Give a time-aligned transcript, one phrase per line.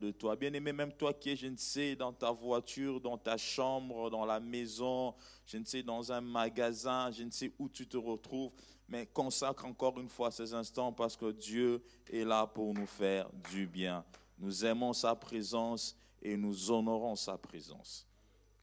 [0.00, 0.36] de toi.
[0.36, 4.24] Bien-aimé, même toi qui es, je ne sais, dans ta voiture, dans ta chambre, dans
[4.24, 5.14] la maison,
[5.46, 8.52] je ne sais, dans un magasin, je ne sais où tu te retrouves,
[8.88, 11.82] mais consacre encore une fois ces instants parce que Dieu
[12.12, 14.04] est là pour nous faire du bien.
[14.38, 18.06] Nous aimons sa présence et nous honorons sa présence.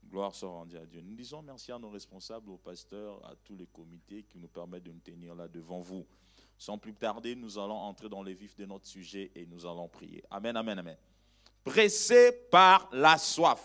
[0.10, 1.02] Gloire soit rendue à Dieu.
[1.02, 4.84] Nous disons merci à nos responsables, aux pasteurs, à tous les comités qui nous permettent
[4.84, 6.06] de nous tenir là devant vous.
[6.58, 9.88] Sans plus tarder, nous allons entrer dans les vifs de notre sujet et nous allons
[9.88, 10.24] prier.
[10.30, 10.98] Amen, amen, amen.
[11.64, 13.62] Pressé par la soif.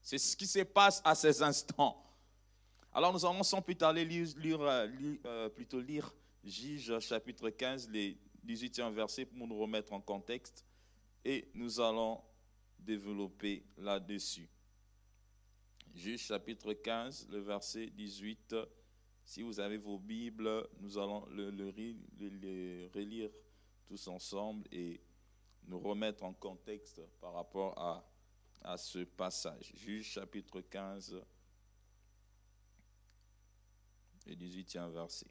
[0.00, 2.00] C'est ce qui se passe à ces instants.
[2.92, 4.88] Alors nous allons sans plus tarder euh,
[5.26, 10.64] euh, plutôt lire Juge chapitre 15, les 18e versets pour nous remettre en contexte
[11.24, 12.20] et nous allons
[12.78, 14.48] développer là-dessus.
[15.94, 18.56] Juge chapitre 15, le verset 18.
[19.24, 23.30] Si vous avez vos Bibles, nous allons le, relire
[23.86, 25.00] tous ensemble et
[25.66, 28.04] nous remettre en contexte par rapport à,
[28.62, 29.72] à ce passage.
[29.74, 31.20] Juge chapitre 15,
[34.26, 35.26] le 18e verset.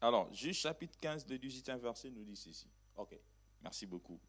[0.00, 2.68] Alors, Juge chapitre 15, le 18e verset nous dit ceci.
[2.96, 3.18] Ok,
[3.62, 4.20] merci beaucoup.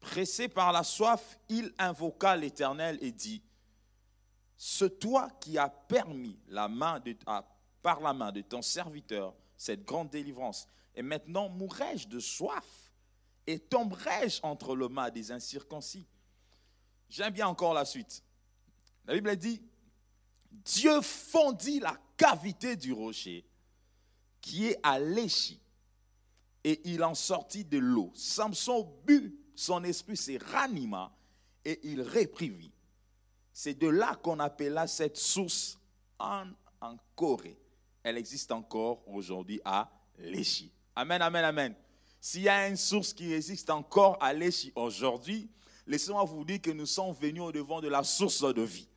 [0.00, 3.42] Pressé par la soif, il invoqua l'Éternel et dit,
[4.56, 7.16] Ce toi qui as permis la main de,
[7.82, 10.68] par la main de ton serviteur cette grande délivrance,
[10.98, 12.92] et maintenant mourrai-je de soif
[13.46, 16.04] et tomberai-je entre le mât des incirconcis?
[17.08, 18.24] J'aime bien encore la suite.
[19.06, 19.62] La Bible dit,
[20.50, 23.46] Dieu fondit la cavité du rocher
[24.40, 25.60] qui est à l'échi
[26.64, 28.10] et il en sortit de l'eau.
[28.16, 31.14] Samson but, son esprit se ranima
[31.64, 32.72] et il réprimit.
[33.52, 35.78] C'est de là qu'on appela cette source
[36.18, 36.46] en,
[36.80, 37.56] en Corée.
[38.02, 40.72] Elle existe encore aujourd'hui à Léchi.
[41.00, 41.74] Amen, amen, amen.
[42.20, 45.48] S'il y a une source qui existe encore à Léchi aujourd'hui,
[45.86, 48.88] laissez-moi vous dire que nous sommes venus au devant de la source de vie.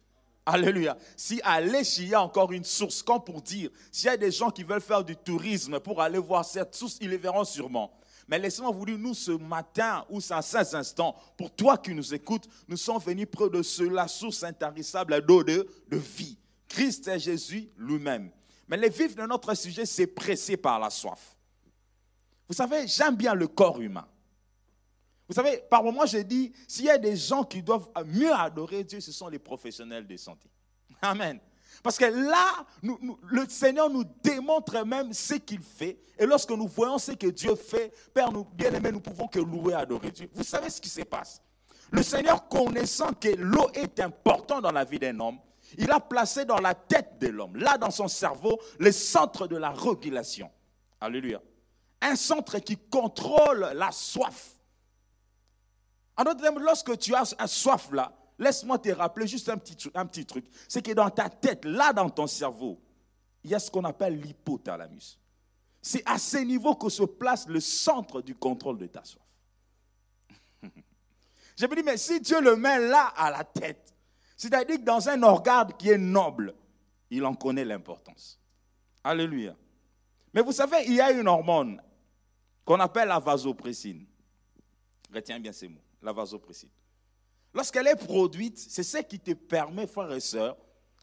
[0.44, 0.98] Alléluia.
[1.16, 4.18] Si à Léchi, il y a encore une source, comme pour dire, s'il y a
[4.18, 7.44] des gens qui veulent faire du tourisme pour aller voir cette source, ils les verront
[7.44, 7.94] sûrement.
[8.28, 12.16] Mais laissez-moi vous dire, nous, ce matin, ou à ces instants, pour toi qui nous
[12.16, 16.40] écoutes, nous sommes venus près de cela, source intarissable d'eau de, de vie.
[16.68, 18.32] Christ est Jésus lui-même.
[18.68, 21.36] Mais les vifs de notre sujet, c'est pressé par la soif.
[22.48, 24.08] Vous savez, j'aime bien le corps humain.
[25.28, 28.84] Vous savez, par moments, je dis, s'il y a des gens qui doivent mieux adorer
[28.84, 30.50] Dieu, ce sont les professionnels de santé.
[31.02, 31.40] Amen.
[31.82, 35.98] Parce que là, le Seigneur nous démontre même ce qu'il fait.
[36.20, 39.72] Et lorsque nous voyons ce que Dieu fait, Père, nous bien-aimés, nous pouvons que louer
[39.72, 40.30] et adorer Dieu.
[40.34, 41.42] Vous savez ce qui se passe?
[41.92, 45.40] Le Seigneur, connaissant que l'eau est importante dans la vie d'un homme,
[45.78, 49.56] il a placé dans la tête de l'homme, là dans son cerveau, le centre de
[49.56, 50.50] la régulation.
[51.00, 51.42] Alléluia.
[52.02, 54.56] Un centre qui contrôle la soif
[56.22, 59.90] en d'autres termes, lorsque tu as un soif là, laisse-moi te rappeler juste un petit,
[59.96, 60.46] un petit truc.
[60.68, 62.80] C'est que dans ta tête, là dans ton cerveau,
[63.44, 65.20] il y a ce qu'on appelle l'hypothalamus.
[65.82, 69.24] C'est à ce niveau que se place le centre du contrôle de ta soif.
[71.58, 73.92] Je me dis, mais si Dieu le met là à la tête,
[74.38, 76.54] c'est-à-dire que dans un organe qui est noble,
[77.10, 78.40] il en connaît l'importance.
[79.04, 79.56] Alléluia.
[80.34, 81.82] Mais vous savez, il y a une hormone
[82.66, 84.06] qu'on appelle la vasopressine.
[85.14, 86.70] Retiens bien ces mots la vasopressine.
[87.54, 90.58] Lorsqu'elle est produite, c'est ce qui te permet, frères et sœurs,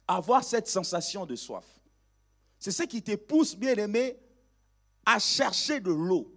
[0.06, 1.66] avoir cette sensation de soif.
[2.58, 4.16] C'est ce qui te pousse, bien aimé,
[5.04, 6.34] à chercher de l'eau.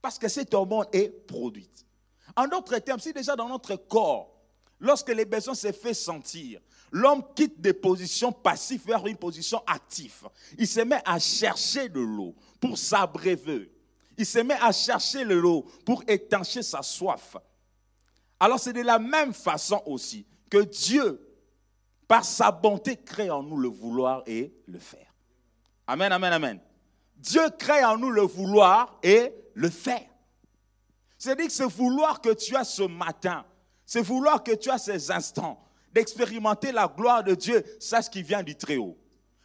[0.00, 1.86] Parce que cette hormone est produite.
[2.34, 4.34] En d'autres termes, si déjà dans notre corps,
[4.78, 6.60] lorsque les besoins se fait sentir,
[6.90, 12.00] l'homme quitte des positions passives vers une position active, il se met à chercher de
[12.00, 13.70] l'eau pour s'abreuver.
[14.20, 17.38] Il se met à chercher de l'eau pour étancher sa soif.
[18.38, 21.26] Alors c'est de la même façon aussi que Dieu,
[22.06, 25.10] par sa bonté, crée en nous le vouloir et le faire.
[25.86, 26.60] Amen, amen, amen.
[27.16, 30.06] Dieu crée en nous le vouloir et le faire.
[31.16, 33.46] C'est-à-dire que ce vouloir que tu as ce matin,
[33.86, 38.22] ce vouloir que tu as ces instants d'expérimenter la gloire de Dieu, c'est ce qui
[38.22, 38.98] vient du Très-Haut.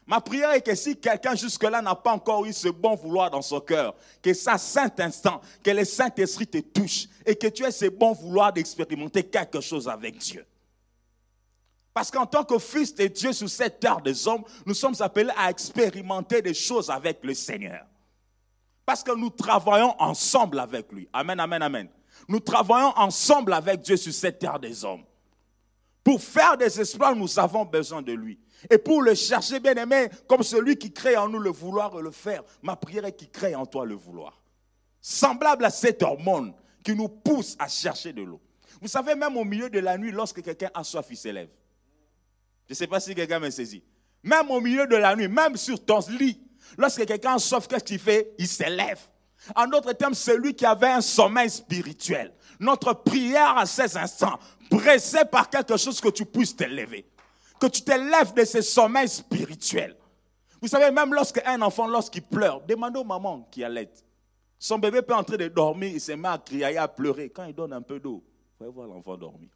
[0.07, 3.41] Ma prière est que si quelqu'un jusque-là n'a pas encore eu ce bon vouloir dans
[3.41, 7.71] son cœur, que ça, saint instant, que le Saint-Esprit te touche et que tu aies
[7.71, 10.45] ce bon vouloir d'expérimenter quelque chose avec Dieu.
[11.91, 15.31] Parce qu'en tant que fils de Dieu sur cette terre des hommes, nous sommes appelés
[15.35, 17.85] à expérimenter des choses avec le Seigneur.
[18.85, 21.07] Parce que nous travaillons ensemble avec lui.
[21.11, 21.89] Amen, amen, amen.
[22.27, 25.03] Nous travaillons ensemble avec Dieu sur cette terre des hommes.
[26.03, 28.39] Pour faire des espoirs, nous avons besoin de lui.
[28.69, 32.01] Et pour le chercher, bien aimé, comme celui qui crée en nous le vouloir et
[32.01, 34.41] le faire, ma prière est qu'il crée en toi le vouloir.
[35.01, 36.53] semblable à cette hormone
[36.83, 38.41] qui nous pousse à chercher de l'eau.
[38.81, 41.49] Vous savez, même au milieu de la nuit, lorsque quelqu'un a soif, il s'élève.
[42.67, 43.83] Je ne sais pas si quelqu'un me saisit.
[44.23, 46.41] Même au milieu de la nuit, même sur ton lit,
[46.77, 48.33] lorsque quelqu'un a soif, qu'est-ce qu'il fait?
[48.39, 48.99] Il s'élève.
[49.55, 52.33] En d'autres termes, celui qui avait un sommeil spirituel.
[52.59, 54.39] Notre prière à ces instants,
[54.71, 57.05] pressé par quelque chose que tu puisses t'élever.
[57.59, 59.95] Que tu t'élèves de ce sommeil spirituel.
[60.61, 64.03] Vous savez, même lorsqu'un enfant, lorsqu'il pleure, demandez aux mamans qui allaitent.
[64.57, 67.29] Son bébé peut entrer de dormir, il se met à crier, à pleurer.
[67.29, 69.49] Quand il donne un peu d'eau, vous pouvez voir l'enfant dormir.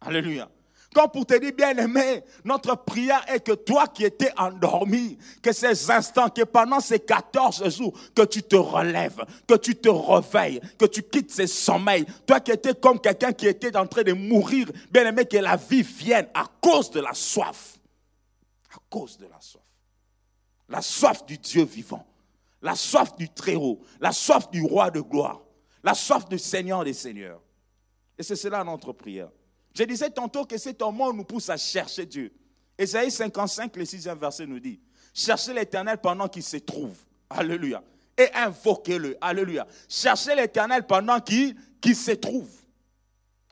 [0.00, 0.48] Alléluia.
[0.94, 5.52] Comme pour te dire, bien aimé, notre prière est que toi qui étais endormi, que
[5.52, 10.60] ces instants, que pendant ces 14 jours, que tu te relèves, que tu te réveilles,
[10.78, 12.06] que tu quittes ces sommeils.
[12.26, 15.56] Toi qui étais comme quelqu'un qui était en train de mourir, bien aimé, que la
[15.56, 17.78] vie vienne à cause de la soif.
[18.72, 19.62] À cause de la soif.
[20.70, 22.06] La soif du Dieu vivant.
[22.62, 23.80] La soif du Très-Haut.
[24.00, 25.40] La soif du Roi de gloire.
[25.84, 27.40] La soif du Seigneur des Seigneurs.
[28.16, 29.28] Et c'est cela notre prière.
[29.74, 32.32] Je disais tantôt que cet homme nous pousse à chercher Dieu.
[32.76, 34.80] Ésaïe 55, le sixième verset nous dit,
[35.12, 36.96] cherchez l'éternel pendant qu'il se trouve.
[37.30, 37.82] Alléluia.
[38.16, 39.16] Et invoquez-le.
[39.20, 39.66] Alléluia.
[39.88, 41.56] Cherchez l'éternel pendant qu'il
[41.94, 42.48] se trouve.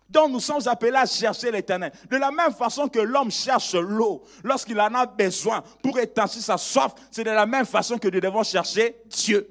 [0.08, 1.92] Donc nous sommes appelés à chercher l'éternel.
[2.08, 6.56] De la même façon que l'homme cherche l'eau lorsqu'il en a besoin pour étancher sa
[6.56, 9.48] soif, c'est de la même façon que nous devons chercher Dieu.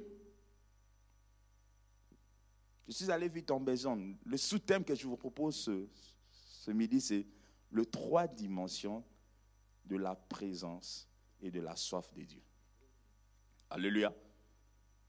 [2.87, 3.97] Je suis allé vite en besoin.
[4.25, 5.69] Le sous-thème que je vous propose
[6.65, 7.27] ce, midi, c'est
[7.69, 9.03] le trois dimensions
[9.85, 11.07] de la présence
[11.41, 12.41] et de la soif de Dieu.
[13.69, 14.11] Alléluia.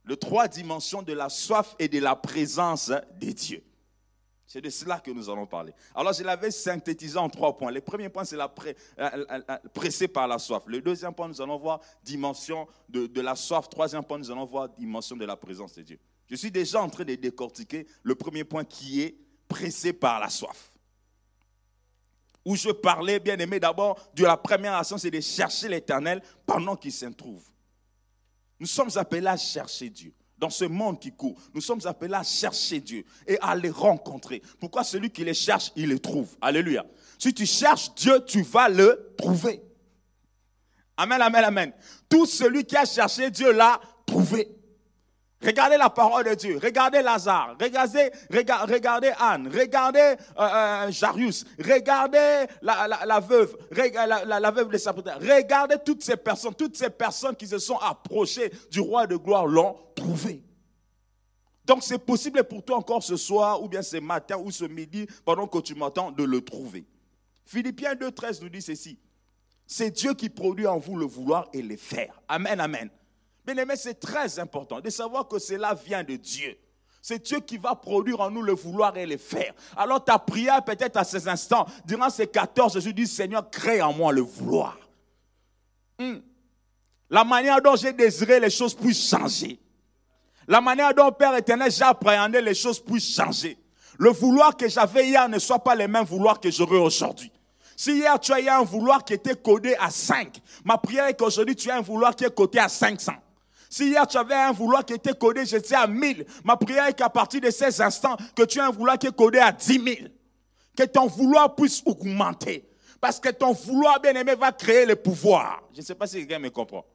[0.05, 3.64] Le trois dimensions de la soif et de la présence de Dieu.
[4.47, 5.73] C'est de cela que nous allons parler.
[5.94, 7.73] Alors, je l'avais synthétisé en trois points.
[7.73, 10.62] Le premier point, c'est la euh, euh, euh, pressé par la soif.
[10.67, 13.69] Le deuxième point, nous allons voir dimension de, de la soif.
[13.69, 15.99] Troisième point, nous allons voir dimension de la présence de Dieu.
[16.29, 19.17] Je suis déjà en train de décortiquer le premier point qui est
[19.49, 20.75] pressé par la soif
[22.46, 26.76] où je parlais, bien aimé, d'abord de la première action, c'est de chercher l'éternel pendant
[26.76, 27.43] qu'il s'en trouve.
[28.60, 30.14] Nous sommes appelés à chercher Dieu.
[30.38, 34.43] Dans ce monde qui court, nous sommes appelés à chercher Dieu et à les rencontrer.
[34.60, 36.37] Pourquoi celui qui les cherche, il les trouve?
[36.40, 36.87] Alléluia.
[37.19, 39.60] Si tu cherches Dieu, tu vas le trouver.
[40.96, 41.72] Amen, amen, amen.
[42.08, 44.56] Tout celui qui a cherché Dieu l'a trouvé.
[45.46, 46.58] Regardez la parole de Dieu.
[46.60, 47.56] Regardez Lazare.
[47.60, 49.48] Regardez, regardez Anne.
[49.48, 51.44] Regardez euh, euh, Jarius.
[51.56, 53.56] Regardez la, veuve.
[53.70, 55.14] La, veuve de Sapotin.
[55.20, 56.54] Regardez toutes ces personnes.
[56.54, 60.43] Toutes ces personnes qui se sont approchées du roi de gloire l'ont trouvé.
[61.64, 65.06] Donc c'est possible pour toi encore ce soir, ou bien ce matin, ou ce midi,
[65.25, 66.87] pendant que tu m'entends, de le trouver.
[67.44, 68.98] Philippiens 2.13 nous dit ceci.
[69.64, 72.20] C'est Dieu qui produit en vous le vouloir et le faire.
[72.28, 72.88] Amen, amen.
[73.46, 76.58] Bien aimé, c'est très important de savoir que cela vient de Dieu.
[77.00, 79.54] C'est Dieu qui va produire en nous le vouloir et le faire.
[79.76, 83.93] Alors ta prière peut-être à ces instants, durant ces 14 je dis Seigneur, crée en
[83.93, 84.76] moi le vouloir.
[86.00, 86.16] Hmm.
[87.08, 89.60] La manière dont j'ai désiré les choses puissent changer.
[90.48, 93.56] La manière dont Père éternel j'ai appréhendé les choses puissent changer.
[93.96, 97.31] Le vouloir que j'avais hier ne soit pas le même vouloir que j'aurai aujourd'hui.
[97.76, 101.14] Si hier tu as eu un vouloir qui était codé à 5, ma prière est
[101.14, 103.12] qu'aujourd'hui tu as un vouloir qui est codé à 500.
[103.76, 106.87] Si hier tu avais un vouloir qui était codé, je sais, à 1000, ma prière
[106.87, 109.53] est qu'à partir de ces instants, que tu aies un vouloir qui est codé à
[109.53, 110.08] 10 000.
[110.74, 112.67] Que ton vouloir puisse augmenter.
[113.03, 115.62] Parce que ton vouloir, bien aimé, va créer le pouvoir.
[115.74, 116.86] Je ne sais pas si quelqu'un me comprend.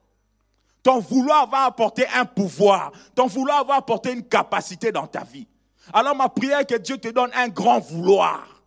[0.82, 2.92] Ton vouloir va apporter un pouvoir.
[3.14, 5.48] Ton vouloir va apporter une capacité dans ta vie.
[5.94, 8.64] Alors ma prière est que Dieu te donne un grand vouloir,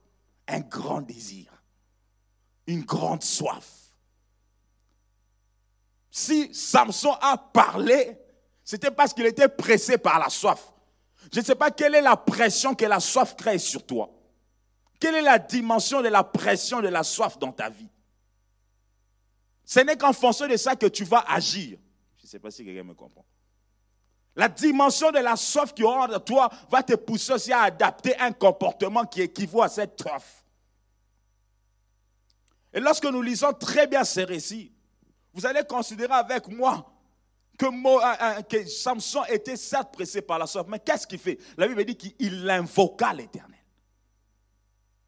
[0.47, 1.51] un grand désir,
[2.69, 3.84] une grande soif
[6.17, 8.17] si Samson a parlé,
[8.63, 10.73] c'était parce qu'il était pressé par la soif.
[11.33, 14.09] Je ne sais pas quelle est la pression que la soif crée sur toi.
[15.01, 17.89] Quelle est la dimension de la pression de la soif dans ta vie?
[19.65, 21.79] Ce n'est qu'en fonction de ça que tu vas agir.
[22.19, 23.27] Je ne sais pas si quelqu'un me comprend.
[24.37, 28.17] La dimension de la soif qui aura de toi va te pousser aussi à adapter
[28.21, 30.45] un comportement qui équivaut à cette soif.
[32.73, 34.71] Et lorsque nous lisons très bien ces récits,
[35.35, 36.91] vous allez considérer avec moi
[37.59, 41.39] que, euh, euh, Samson était certes pressé par la soif, mais qu'est-ce qu'il fait?
[41.57, 43.61] La Bible dit qu'il invoqua l'Éternel.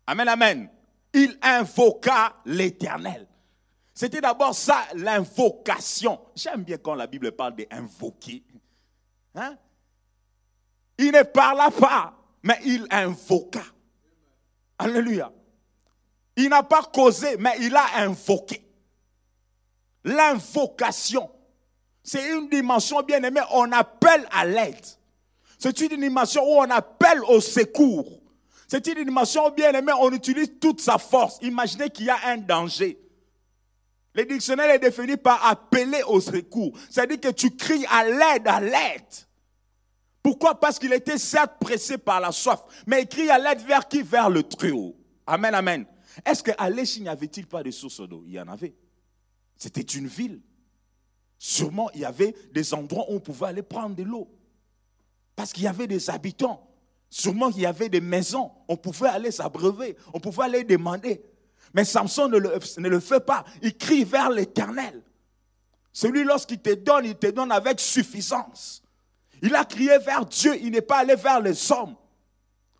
[0.06, 0.70] Amen, amen.
[1.12, 3.26] Il invoqua l'Éternel.
[3.94, 6.20] C'était d'abord ça, l'invocation.
[6.34, 8.44] J'aime bien quand la Bible parle d'invoquer.
[9.34, 9.56] Hein?
[10.98, 13.62] Il ne parla pas, mais il invoqua.
[14.78, 15.32] Alléluia.
[16.36, 18.65] Il n'a pas causé, mais il a invoqué.
[20.06, 21.28] L'invocation,
[22.02, 23.40] c'est une dimension bien aimée.
[23.50, 24.86] On appelle à l'aide.
[25.58, 28.22] C'est une dimension où on appelle au secours.
[28.68, 31.38] C'est une dimension bien aimée, on utilise toute sa force.
[31.42, 32.98] Imaginez qu'il y a un danger.
[34.14, 36.78] Le dictionnaire est défini par appeler au secours.
[36.88, 39.02] C'est-à-dire que tu cries à l'aide, à l'aide.
[40.22, 40.58] Pourquoi?
[40.58, 44.02] Parce qu'il était certes pressé par la soif, mais il crie à l'aide vers qui?
[44.02, 44.96] Vers le Très-Haut.
[45.26, 45.84] Amen, amen.
[46.24, 48.22] Est-ce qu'à l'Échine, n'y avait-il pas de source d'eau?
[48.26, 48.74] Il y en avait.
[49.56, 50.40] C'était une ville.
[51.38, 54.30] Sûrement, il y avait des endroits où on pouvait aller prendre de l'eau.
[55.34, 56.66] Parce qu'il y avait des habitants.
[57.10, 58.50] Sûrement qu'il y avait des maisons.
[58.68, 59.96] On pouvait aller s'abreuver.
[60.12, 61.22] On pouvait aller demander.
[61.74, 63.44] Mais Samson ne le, fait pas.
[63.62, 65.02] Il crie vers l'éternel.
[65.92, 68.82] Celui, lorsqu'il te donne, il te donne avec suffisance.
[69.42, 70.56] Il a crié vers Dieu.
[70.60, 71.96] Il n'est pas allé vers les hommes.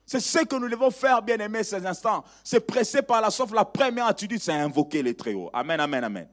[0.07, 2.25] C'est ce que nous devons faire, bien aimés, ces instants.
[2.45, 3.51] C'est presser par la soif.
[3.53, 5.51] La première attitude, c'est invoquer les très hauts.
[5.53, 6.29] Amen, amen, amen.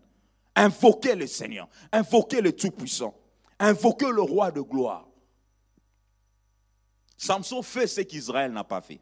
[0.55, 1.67] Invoquer le Seigneur.
[1.91, 3.17] Invoquer le Tout-Puissant.
[3.60, 5.07] Invoquer le Roi de gloire.
[7.17, 9.00] Samson fait ce qu'Israël n'a pas fait.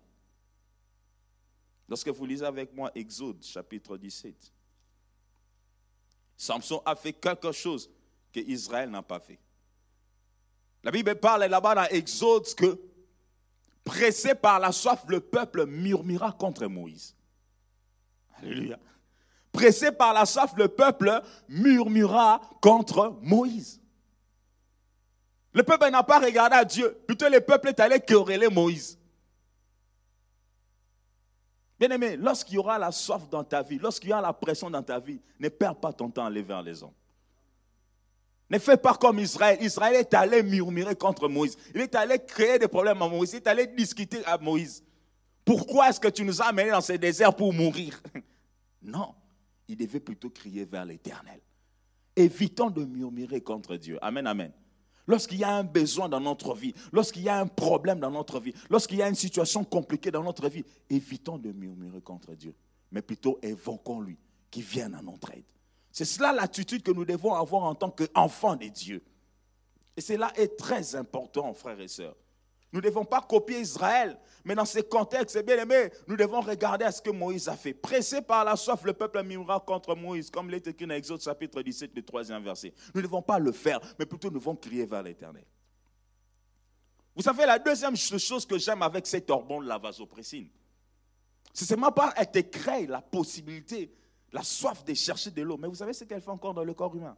[1.89, 4.53] Lorsque vous lisez avec moi Exode chapitre 17,
[6.37, 7.89] Samson a fait quelque chose
[8.31, 9.39] que Israël n'a pas fait.
[10.83, 12.79] La Bible parle là-bas dans Exode que,
[13.83, 17.15] pressé par la soif, le peuple murmura contre Moïse.
[18.37, 18.79] Alléluia.
[19.51, 23.81] Pressé par la soif, le peuple murmura contre Moïse.
[25.53, 26.97] Le peuple n'a pas regardé à Dieu.
[27.05, 28.97] Plutôt, le peuple est allé quereller Moïse.
[31.77, 34.83] Bien-aimé, lorsqu'il y aura la soif dans ta vie, lorsqu'il y aura la pression dans
[34.83, 36.93] ta vie, ne perds pas ton temps à aller vers les hommes.
[38.49, 39.57] Ne fais pas comme Israël.
[39.61, 41.57] Israël est allé murmurer contre Moïse.
[41.73, 43.31] Il est allé créer des problèmes à Moïse.
[43.33, 44.83] Il est allé discuter à Moïse.
[45.43, 48.01] Pourquoi est-ce que tu nous as amenés dans ce désert pour mourir?
[48.83, 49.13] Non,
[49.71, 51.39] il devait plutôt crier vers l'Éternel.
[52.15, 53.97] Évitons de murmurer contre Dieu.
[54.01, 54.51] Amen, amen.
[55.07, 58.39] Lorsqu'il y a un besoin dans notre vie, lorsqu'il y a un problème dans notre
[58.39, 62.53] vie, lorsqu'il y a une situation compliquée dans notre vie, évitons de murmurer contre Dieu,
[62.91, 64.17] mais plutôt évoquons-lui,
[64.49, 65.45] qui vienne à notre aide.
[65.91, 69.01] C'est cela l'attitude que nous devons avoir en tant qu'enfants de Dieu.
[69.97, 72.15] Et cela est très important, frères et sœurs.
[72.71, 76.85] Nous ne devons pas copier Israël, mais dans ce contexte, bien aimé, nous devons regarder
[76.85, 77.73] à ce que Moïse a fait.
[77.73, 81.61] Pressé par la soif, le peuple murmura contre Moïse, comme l'est écrit dans Exode chapitre
[81.61, 82.73] 17, le troisième verset.
[82.93, 85.45] Nous ne devons pas le faire, mais plutôt nous devons crier vers l'Éternel.
[87.13, 90.49] Vous savez, la deuxième chose que j'aime avec cet orbon de la vasopressine,
[91.53, 93.93] c'est seulement pas elle te crée la possibilité,
[94.31, 95.57] la soif de chercher de l'eau.
[95.57, 97.17] Mais vous savez ce qu'elle fait encore dans le corps humain?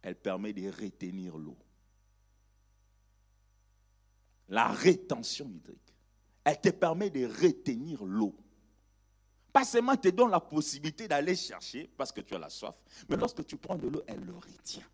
[0.00, 1.56] Elle permet de retenir l'eau
[4.48, 5.94] la rétention hydrique.
[6.44, 8.34] Elle te permet de retenir l'eau.
[9.52, 12.74] Pas seulement te donne la possibilité d'aller chercher parce que tu as la soif,
[13.08, 14.86] mais lorsque tu prends de l'eau, elle le retient.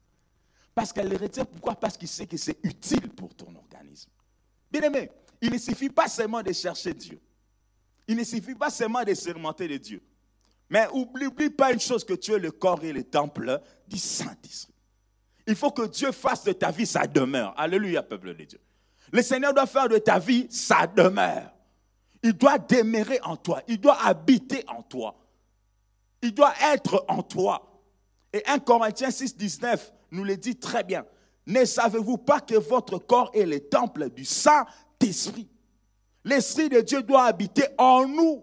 [0.74, 1.74] Parce qu'elle le retient, pourquoi?
[1.74, 4.10] Parce qu'il sait que c'est utile pour ton organisme.
[4.70, 7.20] Bien aimé, il ne suffit pas seulement de chercher Dieu.
[8.08, 10.02] Il ne suffit pas seulement de sermenter de Dieu.
[10.68, 13.98] Mais oublie, oublie pas une chose que tu es le corps et le temple du
[13.98, 14.74] Saint-Esprit.
[15.46, 17.54] Il faut que Dieu fasse de ta vie sa demeure.
[17.56, 18.60] Alléluia, peuple de Dieu.
[19.12, 21.52] Le Seigneur doit faire de ta vie sa demeure.
[22.22, 23.62] Il doit demeurer en toi.
[23.68, 25.14] Il doit habiter en toi.
[26.22, 27.82] Il doit être en toi.
[28.32, 31.04] Et 1 Corinthiens 6, 19 nous le dit très bien.
[31.46, 35.48] Ne savez-vous pas que votre corps est le temple du Saint-Esprit?
[36.24, 38.42] L'Esprit de Dieu doit habiter en nous.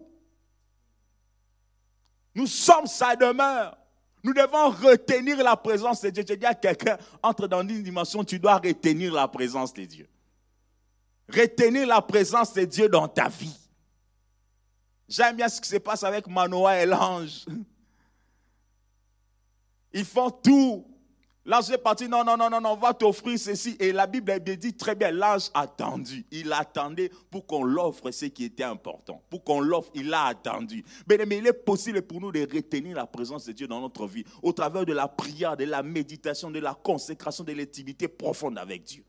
[2.36, 3.76] Nous sommes sa demeure.
[4.24, 6.24] Nous devons retenir la présence de Dieu.
[6.28, 10.08] Je dis à quelqu'un, entre dans une dimension, tu dois retenir la présence de Dieu
[11.34, 13.58] retenir la présence de Dieu dans ta vie.
[15.08, 17.46] J'aime bien ce qui se passe avec Manoah et l'ange.
[19.94, 20.86] Ils font tout.
[21.44, 23.76] L'ange est parti, non, non, non, non, on va t'offrir ceci.
[23.80, 26.26] Et la Bible dit très bien, l'ange attendu.
[26.32, 29.22] Il attendait pour qu'on l'offre ce qui était important.
[29.30, 30.86] Pour qu'on l'offre, il a attendu.
[31.10, 34.24] Mais il est possible pour nous de retenir la présence de Dieu dans notre vie
[34.44, 38.84] au travers de la prière, de la méditation, de la consécration, de l'intimité profonde avec
[38.84, 39.04] Dieu.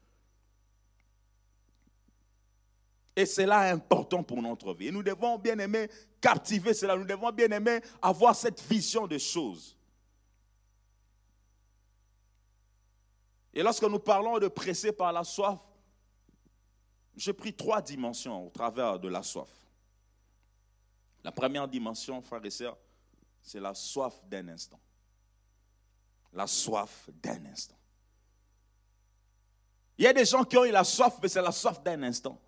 [3.14, 4.88] Et cela est important pour notre vie.
[4.88, 5.90] Et nous devons bien aimer
[6.20, 6.96] captiver cela.
[6.96, 9.76] Nous devons bien aimer avoir cette vision des choses.
[13.52, 15.60] Et lorsque nous parlons de presser par la soif,
[17.14, 19.50] j'ai pris trois dimensions au travers de la soif.
[21.22, 22.78] La première dimension, frères et sœurs,
[23.42, 24.80] c'est la soif d'un instant.
[26.32, 27.76] La soif d'un instant.
[29.98, 32.02] Il y a des gens qui ont eu la soif, mais c'est la soif d'un
[32.02, 32.40] instant.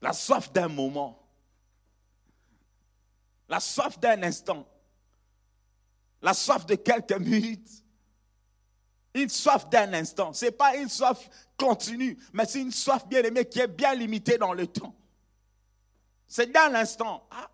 [0.00, 1.22] La soif d'un moment.
[3.48, 4.66] La soif d'un instant.
[6.22, 7.84] La soif de quelques minutes.
[9.14, 10.32] Une soif d'un instant.
[10.32, 13.94] Ce n'est pas une soif continue, mais c'est une soif bien aimée qui est bien
[13.94, 14.94] limitée dans le temps.
[16.26, 17.26] C'est d'un instant.
[17.30, 17.50] Ah,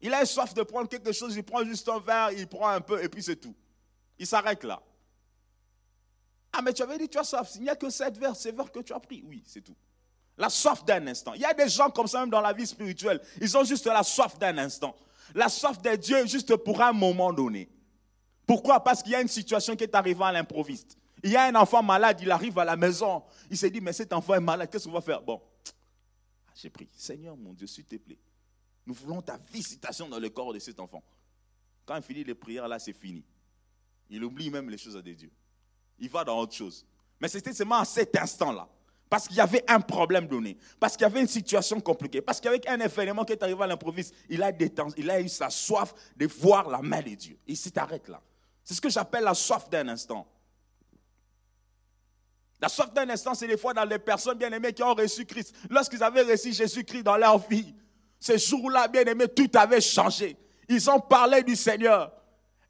[0.00, 2.80] il a soif de prendre quelque chose, il prend juste un verre, il prend un
[2.80, 3.54] peu et puis c'est tout.
[4.18, 4.82] Il s'arrête là.
[6.52, 7.50] Ah, mais tu avais dit tu as soif.
[7.56, 9.22] Il n'y a que sept verres, c'est verres que tu as pris.
[9.26, 9.76] Oui, c'est tout.
[10.40, 11.34] La soif d'un instant.
[11.34, 13.20] Il y a des gens comme ça même dans la vie spirituelle.
[13.42, 14.96] Ils ont juste la soif d'un instant.
[15.34, 17.68] La soif de Dieu juste pour un moment donné.
[18.46, 18.82] Pourquoi?
[18.82, 20.96] Parce qu'il y a une situation qui est arrivée à l'improviste.
[21.22, 23.22] Il y a un enfant malade, il arrive à la maison.
[23.50, 25.20] Il s'est dit, mais cet enfant est malade, qu'est-ce qu'on va faire?
[25.20, 25.42] Bon,
[26.54, 26.88] j'ai pris.
[26.96, 28.18] Seigneur mon Dieu, s'il te plaît,
[28.86, 31.02] nous voulons ta visitation dans le corps de cet enfant.
[31.84, 33.22] Quand il finit les prières, là, c'est fini.
[34.08, 35.30] Il oublie même les choses de Dieu.
[35.98, 36.86] Il va dans autre chose.
[37.20, 38.66] Mais c'était seulement à cet instant-là.
[39.10, 40.56] Parce qu'il y avait un problème donné.
[40.78, 42.22] Parce qu'il y avait une situation compliquée.
[42.22, 44.52] Parce qu'avec un événement qui est arrivé à l'improviste, il, a
[44.96, 47.36] il a eu sa soif de voir la main de Dieu.
[47.48, 48.22] Il s'est arrêté là.
[48.62, 50.28] C'est ce que j'appelle la soif d'un instant.
[52.60, 55.24] La soif d'un instant, c'est des fois dans les personnes bien aimées qui ont reçu
[55.24, 55.56] Christ.
[55.68, 57.74] Lorsqu'ils avaient reçu Jésus-Christ dans leur vie,
[58.20, 60.36] ce jour-là, bien aimé, tout avait changé.
[60.68, 62.12] Ils ont parlé du Seigneur.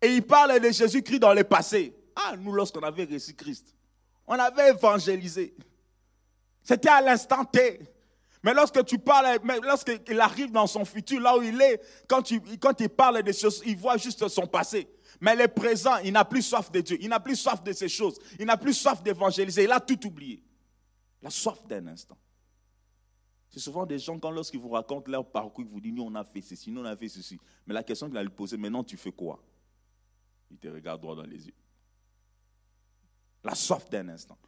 [0.00, 1.94] Et ils parlent de Jésus-Christ dans le passé.
[2.16, 3.74] Ah, nous, lorsqu'on avait reçu Christ,
[4.26, 5.54] on avait évangélisé.
[6.62, 7.80] C'était à l'instant T.
[8.42, 12.40] Mais lorsque tu parles, lorsqu'il arrive dans son futur, là où il est, quand, tu,
[12.58, 14.88] quand il parle des choses, il voit juste son passé.
[15.20, 17.88] Mais le présent, il n'a plus soif de Dieu, il n'a plus soif de ces
[17.88, 20.42] choses, il n'a plus soif d'évangéliser, il a tout oublié.
[21.20, 22.16] La soif d'un instant.
[23.50, 26.14] C'est souvent des gens, quand lorsqu'ils vous racontent leur parcours, ils vous disent, nous on
[26.14, 27.38] a fait ceci, nous on a fait ceci.
[27.66, 29.42] Mais la question qu'il a lui poser, maintenant tu fais quoi?
[30.50, 31.54] Il te regarde droit dans les yeux.
[33.44, 34.38] La soif d'un instant.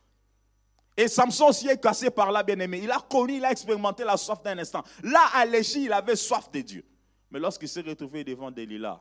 [0.97, 2.81] Et Samson aussi est cassé par là, bien-aimé.
[2.83, 4.83] Il a connu, il a expérimenté la soif d'un instant.
[5.03, 6.85] Là, à l'échelle, il avait soif de Dieu.
[7.31, 9.01] Mais lorsqu'il s'est retrouvé devant Delilah,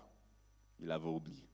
[0.80, 1.46] il avait oublié.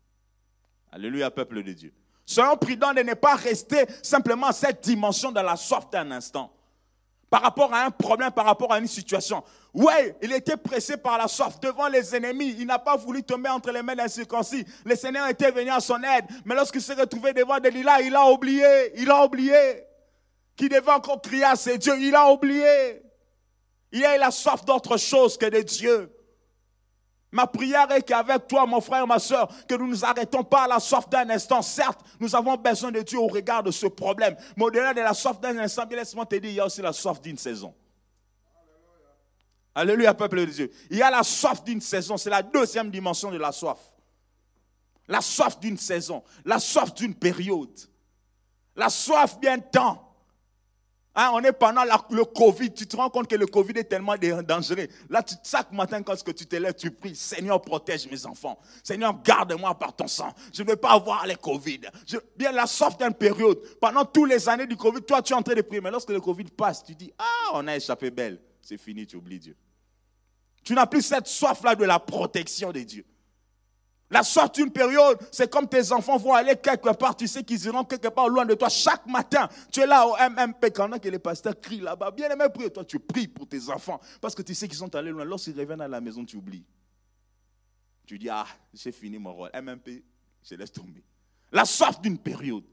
[0.91, 1.93] Alléluia, peuple de Dieu.
[2.25, 6.53] Soyons prudents de ne pas rester simplement cette dimension de la soif d'un instant.
[7.29, 9.43] Par rapport à un problème, par rapport à une situation.
[9.73, 12.55] Oui, il était pressé par la soif devant les ennemis.
[12.59, 14.65] Il n'a pas voulu tomber entre les mains d'un circoncis.
[14.85, 16.25] Le Seigneur était venu à son aide.
[16.45, 19.01] Mais lorsqu'il s'est retrouvé devant Delilah, il a oublié.
[19.01, 19.86] Il a oublié
[20.57, 21.97] qui devait encore crier à ses dieux.
[21.99, 23.01] Il a oublié.
[23.91, 26.11] Il a eu la soif d'autre chose que de Dieu.
[27.31, 30.63] Ma prière est qu'avec toi, mon frère, ma soeur, que nous ne nous arrêtons pas
[30.63, 31.61] à la soif d'un instant.
[31.61, 34.35] Certes, nous avons besoin de Dieu au regard de ce problème.
[34.55, 36.81] Mais au-delà de la soif d'un instant, bien laisse-moi te dire, il y a aussi
[36.81, 37.73] la soif d'une saison.
[39.75, 40.71] Alléluia, peuple de Dieu.
[40.89, 42.17] Il y a la soif d'une saison.
[42.17, 43.77] C'est la deuxième dimension de la soif.
[45.07, 46.23] La soif d'une saison.
[46.45, 47.77] La soif d'une période.
[48.75, 50.06] La soif bien temps.
[51.19, 54.13] Hein, on est pendant le Covid, tu te rends compte que le Covid est tellement
[54.43, 54.87] dangereux.
[55.09, 58.59] Là, chaque matin, quand tu te lèves, tu pries, Seigneur, protège mes enfants.
[58.83, 60.31] Seigneur, garde-moi par ton sang.
[60.53, 61.81] Je ne veux pas avoir le Covid.
[62.35, 63.59] bien, la soif d'une période.
[63.81, 65.81] Pendant toutes les années du Covid, toi, tu es en train de prier.
[65.81, 68.39] Mais lorsque le Covid passe, tu dis, ah, on a échappé belle.
[68.61, 69.55] C'est fini, tu oublies Dieu.
[70.63, 73.03] Tu n'as plus cette soif-là de la protection de Dieu.
[74.09, 77.65] La soif d'une période, c'est comme tes enfants vont aller quelque part, tu sais qu'ils
[77.65, 78.69] iront quelque part loin de toi.
[78.69, 82.45] Chaque matin, tu es là au MMP, pendant que les pasteurs crient là-bas, bien aimé,
[82.53, 82.71] prie.
[82.71, 85.25] Toi, tu pries pour tes enfants, parce que tu sais qu'ils sont allés loin.
[85.25, 86.63] Lorsqu'ils reviennent à la maison, tu oublies.
[88.05, 89.49] Tu dis, ah, j'ai fini mon rôle.
[89.53, 90.01] MMP,
[90.41, 91.03] je laisse tomber.
[91.51, 92.63] La soif d'une période.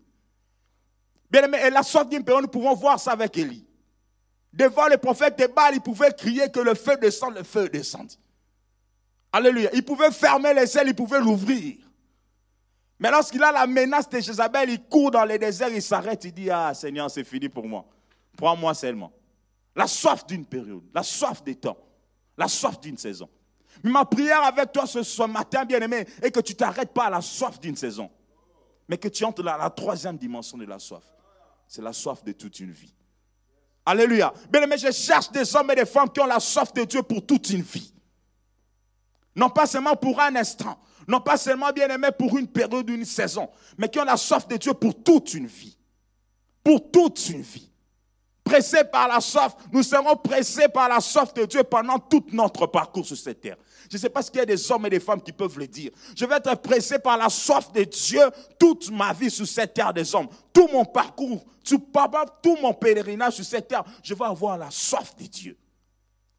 [1.28, 3.66] Bien aimé, et la soif d'une période, nous pouvons voir ça avec Élie.
[4.52, 8.20] Devant le prophète de Baal, il pouvait crier que le feu descend, le feu descendit.
[9.34, 9.68] Alléluia.
[9.74, 11.74] Il pouvait fermer les ailes, il pouvait l'ouvrir.
[13.00, 16.32] Mais lorsqu'il a la menace de Jézabel, il court dans les déserts, il s'arrête, il
[16.32, 17.84] dit, ah Seigneur, c'est fini pour moi.
[18.36, 19.12] Prends-moi seulement.
[19.74, 21.76] La soif d'une période, la soif des temps,
[22.38, 23.28] la soif d'une saison.
[23.82, 27.58] Ma prière avec toi ce, matin, bien-aimé, est que tu t'arrêtes pas à la soif
[27.58, 28.08] d'une saison,
[28.86, 31.02] mais que tu entres dans la troisième dimension de la soif.
[31.66, 32.94] C'est la soif de toute une vie.
[33.84, 34.32] Alléluia.
[34.48, 37.26] Bien-aimé, je cherche des hommes et des femmes qui ont la soif de Dieu pour
[37.26, 37.93] toute une vie.
[39.36, 43.04] Non pas seulement pour un instant, non pas seulement bien aimé pour une période, une
[43.04, 45.76] saison, mais qui ont la soif de Dieu pour toute une vie.
[46.62, 47.70] Pour toute une vie.
[48.44, 52.66] Pressés par la soif, nous serons pressés par la soif de Dieu pendant tout notre
[52.66, 53.56] parcours sur cette terre.
[53.90, 55.58] Je ne sais pas ce qu'il y a des hommes et des femmes qui peuvent
[55.58, 55.90] le dire.
[56.14, 58.20] Je vais être pressé par la soif de Dieu
[58.58, 60.28] toute ma vie sur cette terre des hommes.
[60.52, 61.82] Tout mon parcours, tout,
[62.42, 65.56] tout mon pèlerinage sur cette terre, je vais avoir la soif de Dieu.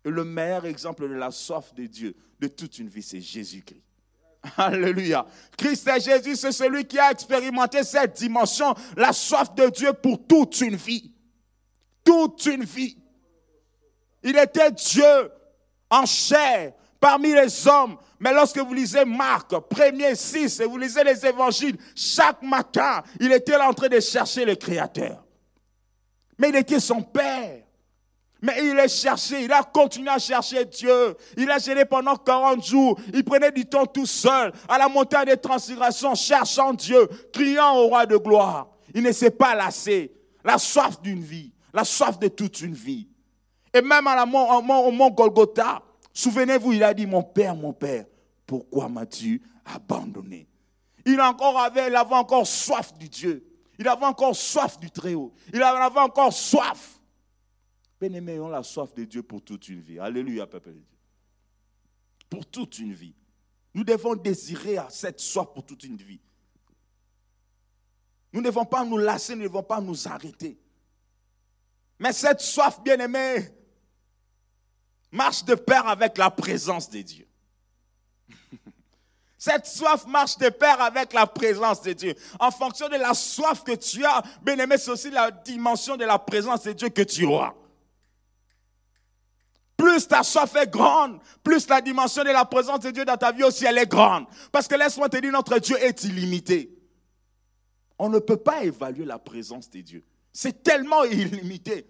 [0.05, 3.81] Et le meilleur exemple de la soif de Dieu de toute une vie, c'est Jésus-Christ.
[4.57, 5.25] Alléluia.
[5.57, 10.27] Christ et Jésus, c'est celui qui a expérimenté cette dimension, la soif de Dieu pour
[10.27, 11.11] toute une vie.
[12.03, 12.99] Toute une vie.
[14.21, 15.31] Il était Dieu
[15.89, 17.97] en chair, parmi les hommes.
[18.19, 23.31] Mais lorsque vous lisez Marc, premier 6, et vous lisez les évangiles, chaque matin, il
[23.31, 25.25] était en train de chercher le Créateur.
[26.37, 27.64] Mais il était son Père.
[28.45, 31.17] Mais il a cherché, il a continué à chercher Dieu.
[31.36, 32.99] Il a gêné pendant 40 jours.
[33.12, 37.88] Il prenait du temps tout seul, à la montagne des transfigurations, cherchant Dieu, criant au
[37.88, 38.67] roi de gloire.
[38.93, 40.13] Il ne s'est pas lassé.
[40.43, 43.08] La soif d'une vie, la soif de toute une vie.
[43.73, 45.81] Et même à la, au mont Golgotha,
[46.13, 48.05] souvenez-vous, il a dit, mon Père, mon Père,
[48.45, 49.41] pourquoi m'as-tu
[49.73, 50.47] abandonné?
[51.03, 53.43] Il, encore avait, il avait encore soif du Dieu.
[53.79, 55.34] Il avait encore soif du Très-Haut.
[55.51, 56.94] Il avait encore soif
[57.99, 59.99] Bien-aimés, ayons la soif de Dieu pour toute une vie.
[59.99, 60.97] Alléluia, peuple de Dieu.
[62.29, 63.15] Pour toute une vie.
[63.73, 66.19] Nous devons désirer cette soif pour toute une vie.
[68.34, 70.60] Nous ne devons pas nous lasser, nous ne devons pas nous arrêter.
[71.99, 73.49] Mais cette soif, bien-aimée,
[75.12, 77.27] marche de pair avec la présence de Dieu.
[79.38, 82.15] Cette soif marche de pair avec la présence de Dieu.
[82.39, 86.19] En fonction de la soif que tu as, bien-aimé, c'est aussi la dimension de la
[86.19, 87.53] présence de Dieu que tu auras
[89.77, 93.31] plus ta soif est grande, plus la dimension de la présence de Dieu dans ta
[93.31, 94.25] vie aussi, elle est grande.
[94.51, 96.71] Parce que laisse-moi te dire, notre Dieu est illimité.
[97.99, 100.03] On ne peut pas évaluer la présence de Dieu.
[100.31, 101.88] C'est tellement illimité.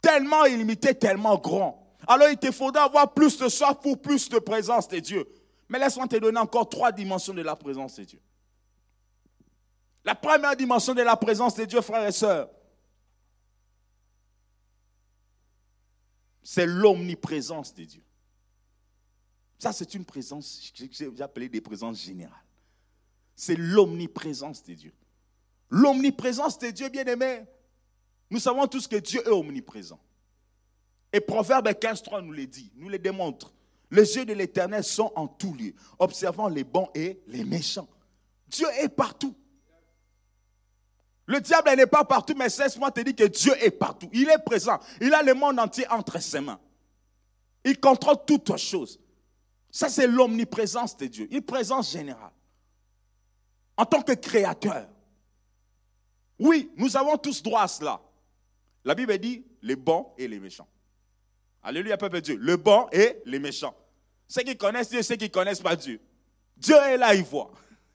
[0.00, 1.96] Tellement illimité, tellement grand.
[2.06, 5.26] Alors il te faudra avoir plus de soif pour plus de présence de Dieu.
[5.68, 8.20] Mais laisse-moi te donner encore trois dimensions de la présence de Dieu.
[10.04, 12.48] La première dimension de la présence de Dieu, frères et sœurs,
[16.44, 18.02] c'est l'omniprésence de Dieu.
[19.58, 22.36] Ça, c'est une présence, j'ai appelé des présences générales.
[23.34, 24.92] C'est l'omniprésence de Dieu.
[25.70, 27.40] L'omniprésence de Dieu, bien aimé,
[28.30, 29.98] nous savons tous que Dieu est omniprésent.
[31.12, 33.52] Et Proverbe 15.3 nous le dit, nous le démontre.
[33.90, 37.88] Les yeux de l'Éternel sont en tout lieu, observant les bons et les méchants.
[38.48, 39.34] Dieu est partout.
[41.26, 44.10] Le diable n'est pas partout, mais cesse-moi te dire que Dieu est partout.
[44.12, 44.78] Il est présent.
[45.00, 46.60] Il a le monde entier entre ses mains.
[47.64, 49.00] Il contrôle toutes choses.
[49.70, 52.30] Ça, c'est l'omniprésence de Dieu, une présence générale.
[53.76, 54.86] En tant que créateur.
[56.38, 58.00] Oui, nous avons tous droit à cela.
[58.84, 60.68] La Bible dit les bons et les méchants.
[61.62, 62.36] Alléluia, peuple de Dieu.
[62.36, 63.74] Le bon et les méchants.
[64.28, 66.00] Ceux qui connaissent Dieu, ceux qui ne connaissent pas Dieu.
[66.56, 67.50] Dieu est là, il voit.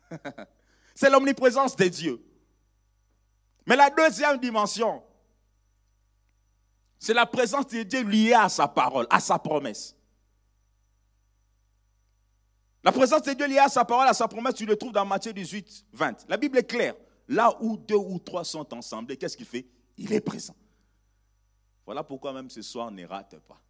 [0.95, 2.21] c'est l'omniprésence de Dieu.
[3.69, 5.03] Mais la deuxième dimension,
[6.97, 9.95] c'est la présence de Dieu liée à sa parole, à sa promesse.
[12.83, 15.05] La présence de Dieu liée à sa parole, à sa promesse, tu le trouves dans
[15.05, 16.25] Matthieu 18, 20.
[16.27, 16.95] La Bible est claire.
[17.27, 19.67] Là où deux ou trois sont ensemble, qu'est-ce qu'il fait?
[19.97, 20.55] Il est présent.
[21.85, 23.61] Voilà pourquoi même ce soir, ne rate pas.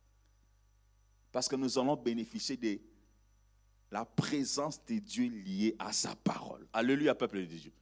[1.29, 2.79] Parce que nous allons bénéficier de
[3.91, 6.65] la présence de Dieu liée à sa parole.
[6.71, 7.73] Alléluia, peuple de Dieu.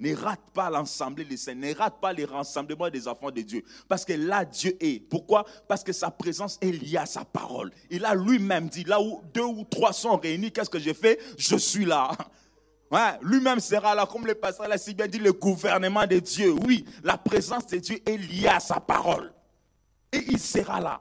[0.00, 3.64] Ne rate pas l'ensemble des saints, ne rate pas les rassemblements des enfants de Dieu.
[3.88, 5.00] Parce que là, Dieu est.
[5.00, 5.44] Pourquoi?
[5.66, 7.72] Parce que sa présence est liée à sa parole.
[7.90, 11.18] Il a lui-même dit, là où deux ou trois sont réunis, qu'est-ce que j'ai fait
[11.36, 12.12] Je suis là.
[13.22, 16.52] Lui-même sera là, comme le pasteur l'a si bien dit, le gouvernement de Dieu.
[16.52, 19.32] Oui, la présence de Dieu est liée à sa parole.
[20.12, 21.00] Et il sera là.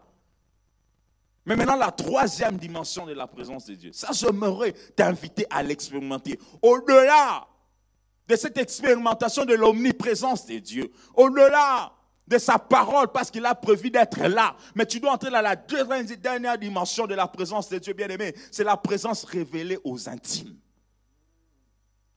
[1.46, 6.38] Mais maintenant, la troisième dimension de la présence de Dieu, ça, j'aimerais t'inviter à l'expérimenter.
[6.62, 7.48] Au-delà
[8.28, 11.94] de cette expérimentation de l'omniprésence de Dieu, au-delà
[12.28, 14.56] de sa parole, parce qu'il a prévu d'être là.
[14.76, 18.36] Mais tu dois entrer dans la dernière dimension de la présence de Dieu, bien-aimé.
[18.52, 20.58] C'est la présence révélée aux intimes.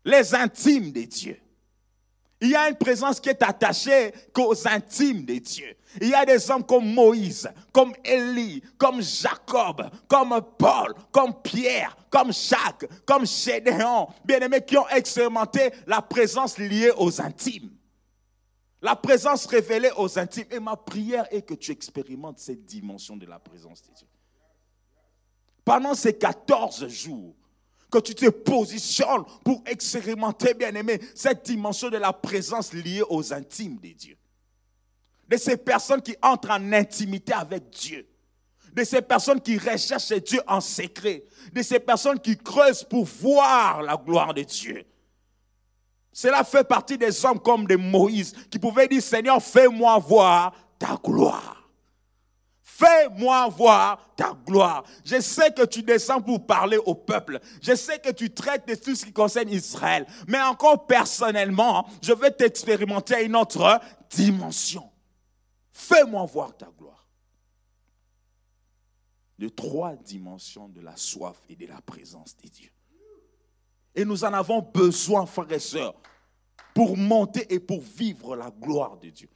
[0.05, 1.41] Les intimes de Dieu.
[2.41, 5.77] Il y a une présence qui est attachée qu'aux intimes de Dieu.
[6.01, 11.97] Il y a des hommes comme Moïse, comme Élie, comme Jacob, comme Paul, comme Pierre,
[12.11, 17.71] comme Jacques, comme Gédéon, bien-aimés qui ont expérimenté la présence liée aux intimes.
[18.83, 20.47] La présence révélée aux intimes.
[20.51, 24.07] Et ma prière est que tu expérimentes cette dimension de la présence de Dieu.
[25.65, 27.35] Pendant ces 14 jours,
[27.91, 33.79] que tu te positionnes pour expérimenter, bien-aimé, cette dimension de la présence liée aux intimes
[33.79, 34.17] de Dieu.
[35.31, 38.07] De ces personnes qui entrent en intimité avec Dieu.
[38.73, 41.25] De ces personnes qui recherchent Dieu en secret.
[41.53, 44.85] De ces personnes qui creusent pour voir la gloire de Dieu.
[46.13, 50.97] Cela fait partie des hommes comme de Moïse qui pouvaient dire, Seigneur, fais-moi voir ta
[51.03, 51.61] gloire.
[52.63, 54.85] Fais-moi voir ta gloire.
[55.05, 57.39] Je sais que tu descends pour parler au peuple.
[57.63, 60.07] Je sais que tu traites de tout ce qui concerne Israël.
[60.27, 64.90] Mais encore personnellement, je vais t'expérimenter à une autre dimension.
[65.81, 67.07] Fais-moi voir ta gloire.
[69.39, 72.71] de trois dimensions de la soif et de la présence de Dieu.
[73.95, 75.95] Et nous en avons besoin, frères et sœurs,
[76.75, 79.31] pour monter et pour vivre la gloire de Dieu.